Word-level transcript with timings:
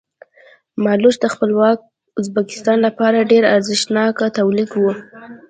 مالوچ 0.83 1.15
د 1.21 1.25
خپلواک 1.33 1.77
ازبکستان 2.19 2.77
لپاره 2.87 3.27
ډېر 3.31 3.43
ارزښتناک 3.55 4.15
تولید 4.37 4.69
و. 4.73 4.83